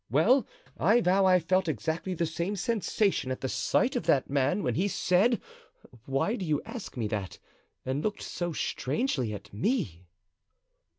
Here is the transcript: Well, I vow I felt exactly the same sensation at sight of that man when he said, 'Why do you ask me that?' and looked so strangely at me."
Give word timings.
Well, 0.09 0.47
I 0.79 0.99
vow 0.99 1.25
I 1.27 1.37
felt 1.37 1.67
exactly 1.67 2.15
the 2.15 2.25
same 2.25 2.55
sensation 2.55 3.29
at 3.29 3.47
sight 3.47 3.95
of 3.95 4.07
that 4.07 4.31
man 4.31 4.63
when 4.63 4.73
he 4.73 4.87
said, 4.87 5.39
'Why 6.07 6.35
do 6.37 6.43
you 6.43 6.59
ask 6.65 6.97
me 6.97 7.07
that?' 7.07 7.37
and 7.85 8.01
looked 8.01 8.23
so 8.23 8.51
strangely 8.51 9.31
at 9.31 9.53
me." 9.53 10.07